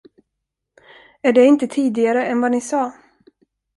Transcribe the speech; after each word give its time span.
Är 1.21 1.33
det 1.33 1.45
inte 1.45 1.67
tidigare 1.67 2.25
än 2.25 2.41
vad 2.41 2.51
ni 2.51 2.61
sa? 2.61 2.93